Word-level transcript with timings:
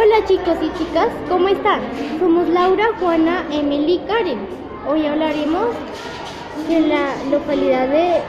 Hola 0.00 0.24
chicos 0.26 0.56
y 0.62 0.72
chicas, 0.78 1.08
¿cómo 1.28 1.48
están? 1.48 1.80
Somos 2.20 2.48
Laura, 2.50 2.84
Juana, 3.00 3.44
Emily 3.50 3.94
y 3.94 3.98
Karen. 4.06 4.38
Hoy 4.88 5.04
hablaremos 5.04 5.74
de 6.68 6.80
la 6.82 7.16
localidad 7.32 7.88
de, 7.88 8.20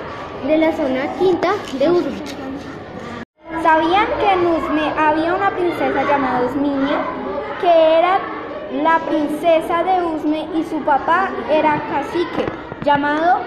de 0.47 0.57
la 0.57 0.75
zona 0.75 1.13
quinta 1.19 1.51
de 1.77 1.91
Usme. 1.91 2.23
¿Sabían 3.61 4.07
que 4.19 4.33
en 4.33 4.47
Usme 4.47 4.81
había 4.97 5.35
una 5.35 5.51
princesa 5.51 6.03
llamada 6.09 6.47
Usminia, 6.47 7.05
que 7.61 7.99
era 7.99 8.17
la 8.81 8.97
princesa 9.07 9.83
de 9.83 10.03
Usme 10.07 10.47
y 10.55 10.63
su 10.63 10.79
papá 10.79 11.29
era 11.51 11.83
cacique, 11.91 12.47
llamado 12.83 13.41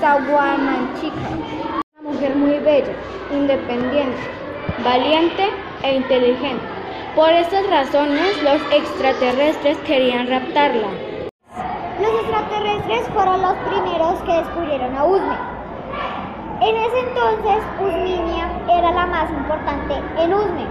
Saguamanchica? 0.00 1.14
Una 2.00 2.10
mujer 2.10 2.34
muy 2.34 2.58
bella, 2.58 2.92
independiente, 3.32 4.18
valiente 4.82 5.48
e 5.84 5.94
inteligente. 5.94 6.81
Por 7.14 7.28
estas 7.28 7.68
razones 7.68 8.42
los 8.42 8.62
extraterrestres 8.72 9.76
querían 9.86 10.28
raptarla. 10.28 10.88
Los 12.00 12.10
extraterrestres 12.22 13.06
fueron 13.12 13.42
los 13.42 13.52
primeros 13.68 14.18
que 14.22 14.32
descubrieron 14.32 14.96
a 14.96 15.04
Usme. 15.04 15.36
En 16.62 16.74
ese 16.74 17.00
entonces, 17.00 17.64
Usminia 17.78 18.48
era 18.66 18.92
la 18.92 19.04
más 19.04 19.30
importante 19.30 19.94
en 20.16 20.32
Usme. 20.32 20.64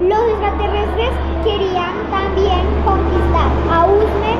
Los 0.00 0.18
extraterrestres 0.30 1.10
querían 1.44 1.94
también 2.10 2.66
conquistar 2.84 3.48
a 3.70 3.86
Usme, 3.86 4.34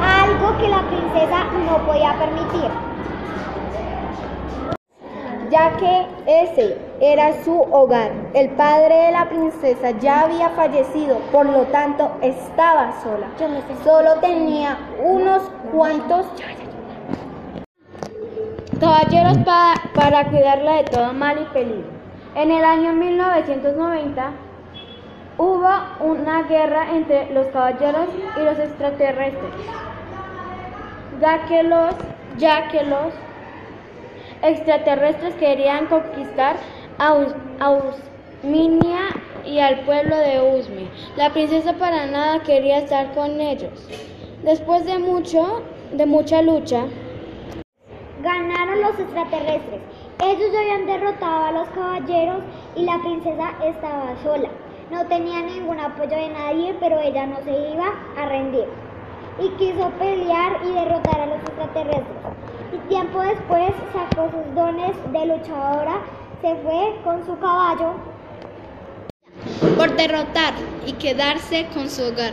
algo 0.00 0.56
que 0.56 0.68
la 0.70 0.80
princesa 0.88 1.44
no 1.66 1.76
podía 1.84 2.14
permitir 2.14 2.70
ya 5.54 5.70
que 5.76 6.06
ese 6.26 6.76
era 7.00 7.32
su 7.44 7.56
hogar. 7.70 8.10
El 8.34 8.50
padre 8.50 8.92
de 8.92 9.12
la 9.12 9.28
princesa 9.28 9.92
ya 10.00 10.22
había 10.22 10.48
fallecido, 10.50 11.20
por 11.30 11.46
lo 11.46 11.62
tanto 11.66 12.10
estaba 12.22 12.92
sola. 13.04 13.28
Solo 13.84 14.16
tenía 14.16 14.76
unos 15.00 15.42
cuantos 15.72 16.26
caballeros 18.80 19.38
para, 19.44 19.80
para 19.94 20.28
cuidarla 20.28 20.72
de 20.78 20.84
todo 20.84 21.12
mal 21.12 21.40
y 21.40 21.44
peligro. 21.52 21.88
En 22.34 22.50
el 22.50 22.64
año 22.64 22.92
1990 22.92 24.30
hubo 25.38 25.70
una 26.00 26.42
guerra 26.48 26.90
entre 26.96 27.30
los 27.32 27.46
caballeros 27.46 28.08
y 28.36 28.40
los 28.40 28.58
extraterrestres, 28.58 29.54
ya 31.20 31.44
que 31.46 31.62
los, 31.62 31.94
ya 32.38 32.66
que 32.66 32.82
los 32.82 33.14
extraterrestres 34.48 35.34
querían 35.34 35.86
conquistar 35.86 36.56
a, 36.98 37.14
Us 37.14 37.34
a 37.60 37.70
Usminia 37.70 39.00
y 39.44 39.58
al 39.58 39.80
pueblo 39.80 40.16
de 40.16 40.58
Usme. 40.58 40.88
La 41.16 41.32
princesa 41.32 41.74
para 41.74 42.06
nada 42.06 42.42
quería 42.42 42.78
estar 42.78 43.12
con 43.14 43.40
ellos. 43.40 43.88
Después 44.42 44.84
de 44.84 44.98
mucho, 44.98 45.62
de 45.92 46.06
mucha 46.06 46.42
lucha, 46.42 46.84
ganaron 48.22 48.80
los 48.80 48.98
extraterrestres. 48.98 49.80
Ellos 50.22 50.52
ya 50.52 50.60
habían 50.60 50.86
derrotado 50.86 51.44
a 51.44 51.52
los 51.52 51.68
caballeros 51.70 52.42
y 52.74 52.82
la 52.84 52.98
princesa 53.00 53.52
estaba 53.62 54.16
sola. 54.22 54.48
No 54.90 55.06
tenía 55.06 55.42
ningún 55.42 55.78
apoyo 55.78 56.16
de 56.16 56.30
nadie, 56.30 56.74
pero 56.80 56.98
ella 57.00 57.26
no 57.26 57.36
se 57.44 57.50
iba 57.50 57.86
a 58.16 58.26
rendir. 58.26 58.66
Y 59.40 59.48
quiso 59.56 59.90
pelear 59.98 60.58
y 60.64 60.72
derrotar 60.72 61.20
a 61.20 61.23
tiempo 62.88 63.20
después 63.20 63.72
sacó 63.92 64.30
sus 64.30 64.54
dones 64.54 64.92
de 65.12 65.26
luchadora, 65.26 66.00
se 66.40 66.54
fue 66.56 66.96
con 67.04 67.24
su 67.24 67.38
caballo 67.38 67.94
por 69.76 69.94
derrotar 69.96 70.54
y 70.86 70.92
quedarse 70.92 71.66
con 71.74 71.88
su 71.88 72.02
hogar. 72.04 72.32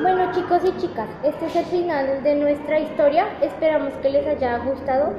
Bueno 0.00 0.32
chicos 0.32 0.62
y 0.64 0.80
chicas, 0.80 1.08
este 1.22 1.46
es 1.46 1.56
el 1.56 1.64
final 1.66 2.22
de 2.22 2.34
nuestra 2.36 2.80
historia, 2.80 3.26
esperamos 3.42 3.92
que 4.02 4.08
les 4.08 4.26
haya 4.26 4.58
gustado 4.58 5.12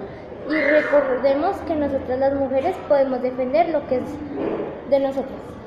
y 0.50 0.53
recordemos 0.53 1.56
que 1.68 1.76
nosotras 1.76 2.20
las 2.20 2.34
mujeres 2.34 2.76
podemos 2.88 3.22
defender 3.22 3.70
lo 3.70 3.86
que 3.88 3.98
es 3.98 4.90
de 4.90 5.00
nosotras. 5.00 5.61